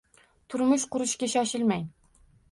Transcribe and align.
Turmush 0.53 0.85
qurishga 0.95 1.29
shoshilmang 1.33 1.85